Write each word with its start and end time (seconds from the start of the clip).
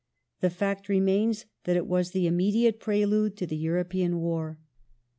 The 0.39 0.49
fact 0.49 0.89
remains 0.89 1.45
that 1.65 1.75
it 1.75 1.85
was 1.85 2.09
the 2.09 2.25
immediate 2.25 2.79
prelude 2.79 3.37
to 3.37 3.45
the 3.45 3.55
European 3.55 4.17
War. 4.17 4.57